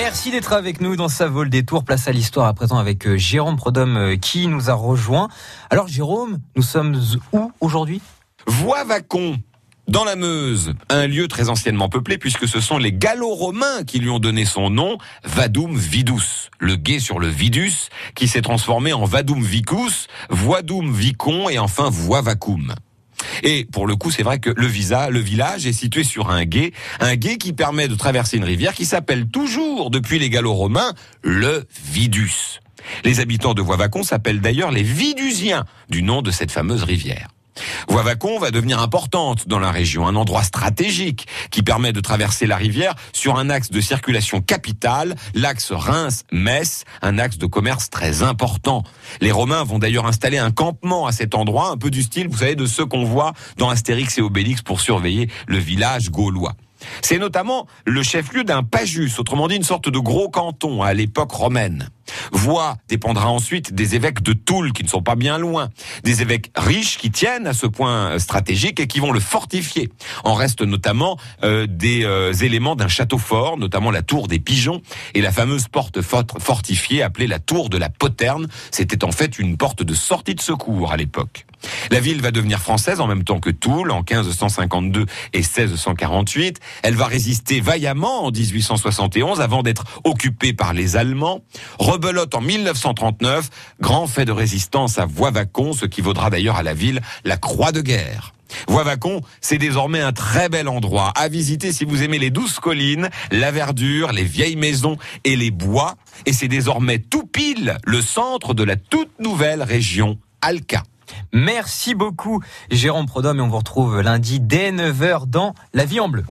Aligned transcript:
Merci 0.00 0.30
d'être 0.30 0.52
avec 0.52 0.80
nous 0.80 0.94
dans 0.94 1.08
sa 1.08 1.26
vol 1.26 1.50
des 1.50 1.64
tours. 1.64 1.82
Place 1.82 2.06
à 2.06 2.12
l'histoire 2.12 2.46
à 2.46 2.54
présent 2.54 2.78
avec 2.78 3.04
euh, 3.04 3.16
Jérôme 3.16 3.56
Prodhomme 3.56 3.96
euh, 3.96 4.16
qui 4.16 4.46
nous 4.46 4.70
a 4.70 4.72
rejoint. 4.72 5.28
Alors 5.70 5.88
Jérôme, 5.88 6.38
nous 6.54 6.62
sommes 6.62 6.96
où 7.32 7.50
aujourd'hui? 7.60 8.00
Voie-Vacon, 8.46 9.38
dans 9.88 10.04
la 10.04 10.14
Meuse, 10.14 10.74
un 10.88 11.08
lieu 11.08 11.26
très 11.26 11.48
anciennement 11.48 11.88
peuplé 11.88 12.16
puisque 12.16 12.46
ce 12.46 12.60
sont 12.60 12.78
les 12.78 12.92
Gallo-Romains 12.92 13.82
qui 13.88 13.98
lui 13.98 14.08
ont 14.08 14.20
donné 14.20 14.44
son 14.44 14.70
nom, 14.70 14.98
Vadum 15.24 15.76
Vidus, 15.76 16.50
le 16.60 16.76
guet 16.76 17.00
sur 17.00 17.18
le 17.18 17.26
Vidus, 17.26 17.88
qui 18.14 18.28
s'est 18.28 18.42
transformé 18.42 18.92
en 18.92 19.04
Vadum 19.04 19.42
Vicus, 19.42 20.06
Voidum 20.30 20.92
Vicon 20.92 21.48
et 21.48 21.58
enfin 21.58 21.90
Voie-Vacum. 21.90 22.72
Et 23.42 23.64
pour 23.64 23.86
le 23.86 23.96
coup, 23.96 24.10
c'est 24.10 24.22
vrai 24.22 24.38
que 24.38 24.50
le 24.50 24.66
visa, 24.66 25.10
le 25.10 25.20
village 25.20 25.66
est 25.66 25.72
situé 25.72 26.04
sur 26.04 26.30
un 26.30 26.44
gué, 26.44 26.72
un 27.00 27.16
gué 27.16 27.38
qui 27.38 27.52
permet 27.52 27.88
de 27.88 27.94
traverser 27.94 28.36
une 28.36 28.44
rivière 28.44 28.74
qui 28.74 28.84
s'appelle 28.84 29.28
toujours, 29.28 29.90
depuis 29.90 30.18
les 30.18 30.30
Gallo-Romains, 30.30 30.92
le 31.22 31.66
Vidus. 31.92 32.60
Les 33.04 33.20
habitants 33.20 33.54
de 33.54 33.62
Voivacon 33.62 34.02
s'appellent 34.02 34.40
d'ailleurs 34.40 34.70
les 34.70 34.82
Vidusiens, 34.82 35.64
du 35.88 36.02
nom 36.02 36.22
de 36.22 36.30
cette 36.30 36.50
fameuse 36.50 36.84
rivière. 36.84 37.28
Voivacon 37.88 38.38
va 38.38 38.50
devenir 38.50 38.80
importante 38.80 39.48
dans 39.48 39.58
la 39.58 39.70
région, 39.70 40.06
un 40.06 40.16
endroit 40.16 40.42
stratégique 40.42 41.26
qui 41.50 41.62
permet 41.62 41.92
de 41.92 42.00
traverser 42.00 42.46
la 42.46 42.56
rivière 42.56 42.94
sur 43.12 43.38
un 43.38 43.50
axe 43.50 43.70
de 43.70 43.80
circulation 43.80 44.40
capitale, 44.40 45.14
l'axe 45.34 45.72
Reims-Metz, 45.72 46.84
un 47.02 47.18
axe 47.18 47.38
de 47.38 47.46
commerce 47.46 47.90
très 47.90 48.22
important. 48.22 48.84
Les 49.20 49.32
Romains 49.32 49.64
vont 49.64 49.78
d'ailleurs 49.78 50.06
installer 50.06 50.38
un 50.38 50.50
campement 50.50 51.06
à 51.06 51.12
cet 51.12 51.34
endroit, 51.34 51.70
un 51.70 51.76
peu 51.76 51.90
du 51.90 52.02
style, 52.02 52.28
vous 52.28 52.38
savez, 52.38 52.54
de 52.54 52.66
ceux 52.66 52.86
qu'on 52.86 53.04
voit 53.04 53.32
dans 53.56 53.68
Astérix 53.68 54.18
et 54.18 54.22
Obélix 54.22 54.62
pour 54.62 54.80
surveiller 54.80 55.30
le 55.46 55.58
village 55.58 56.10
gaulois. 56.10 56.54
C'est 57.02 57.18
notamment 57.18 57.66
le 57.84 58.02
chef-lieu 58.02 58.44
d'un 58.44 58.62
pajus, 58.62 59.18
autrement 59.18 59.48
dit 59.48 59.56
une 59.56 59.64
sorte 59.64 59.88
de 59.88 59.98
gros 59.98 60.28
canton 60.28 60.82
à 60.82 60.94
l'époque 60.94 61.32
romaine. 61.32 61.90
Voix 62.32 62.76
dépendra 62.88 63.28
ensuite 63.28 63.74
des 63.74 63.94
évêques 63.94 64.22
de 64.22 64.32
Toul, 64.32 64.72
qui 64.72 64.84
ne 64.84 64.88
sont 64.88 65.02
pas 65.02 65.16
bien 65.16 65.38
loin. 65.38 65.68
Des 66.04 66.22
évêques 66.22 66.50
riches 66.56 66.98
qui 66.98 67.10
tiennent 67.10 67.46
à 67.46 67.52
ce 67.52 67.66
point 67.66 68.18
stratégique 68.18 68.80
et 68.80 68.86
qui 68.86 69.00
vont 69.00 69.12
le 69.12 69.20
fortifier. 69.20 69.90
En 70.24 70.34
restent 70.34 70.62
notamment 70.62 71.18
euh, 71.42 71.66
des 71.68 72.04
euh, 72.04 72.32
éléments 72.32 72.76
d'un 72.76 72.88
château 72.88 73.18
fort, 73.18 73.58
notamment 73.58 73.90
la 73.90 74.02
tour 74.02 74.28
des 74.28 74.38
pigeons 74.38 74.82
et 75.14 75.20
la 75.20 75.32
fameuse 75.32 75.68
porte 75.68 76.00
fortifiée 76.02 77.02
appelée 77.02 77.26
la 77.26 77.38
tour 77.38 77.68
de 77.68 77.78
la 77.78 77.88
poterne. 77.88 78.48
C'était 78.70 79.04
en 79.04 79.12
fait 79.12 79.38
une 79.38 79.56
porte 79.56 79.82
de 79.82 79.94
sortie 79.94 80.34
de 80.34 80.40
secours 80.40 80.92
à 80.92 80.96
l'époque. 80.96 81.47
La 81.90 82.00
ville 82.00 82.20
va 82.20 82.30
devenir 82.30 82.60
française 82.60 83.00
en 83.00 83.06
même 83.06 83.24
temps 83.24 83.40
que 83.40 83.50
Toul 83.50 83.90
en 83.90 83.98
1552 83.98 85.06
et 85.32 85.38
1648. 85.38 86.58
Elle 86.82 86.94
va 86.94 87.06
résister 87.06 87.60
vaillamment 87.60 88.24
en 88.24 88.30
1871 88.30 89.40
avant 89.40 89.62
d'être 89.62 89.84
occupée 90.04 90.52
par 90.52 90.72
les 90.72 90.96
Allemands 90.96 91.42
rebelote 91.78 92.34
en 92.34 92.40
1939, 92.40 93.48
grand 93.80 94.06
fait 94.06 94.24
de 94.24 94.32
résistance 94.32 94.98
à 94.98 95.06
Voivacon, 95.06 95.72
ce 95.72 95.86
qui 95.86 96.00
vaudra 96.00 96.30
d'ailleurs 96.30 96.56
à 96.56 96.62
la 96.62 96.74
ville 96.74 97.00
la 97.24 97.36
croix 97.36 97.72
de 97.72 97.80
guerre. 97.80 98.32
Voivacon, 98.66 99.20
c'est 99.40 99.58
désormais 99.58 100.00
un 100.00 100.12
très 100.12 100.48
bel 100.48 100.68
endroit 100.68 101.12
à 101.16 101.28
visiter 101.28 101.72
si 101.72 101.84
vous 101.84 102.02
aimez 102.02 102.18
les 102.18 102.30
douces 102.30 102.60
collines, 102.60 103.10
la 103.30 103.50
verdure, 103.50 104.12
les 104.12 104.24
vieilles 104.24 104.56
maisons 104.56 104.96
et 105.24 105.36
les 105.36 105.50
bois. 105.50 105.96
Et 106.24 106.32
c'est 106.32 106.48
désormais 106.48 106.98
tout 106.98 107.26
pile 107.26 107.76
le 107.84 108.00
centre 108.00 108.54
de 108.54 108.64
la 108.64 108.76
toute 108.76 109.20
nouvelle 109.20 109.62
région 109.62 110.18
Alca. 110.40 110.82
Merci 111.32 111.94
beaucoup 111.94 112.42
Jérôme 112.70 113.06
Prodhomme 113.06 113.38
et 113.38 113.42
on 113.42 113.48
vous 113.48 113.58
retrouve 113.58 114.00
lundi 114.00 114.40
dès 114.40 114.72
9h 114.72 115.26
dans 115.26 115.54
La 115.72 115.84
Vie 115.84 116.00
en 116.00 116.08
Bleu. 116.08 116.24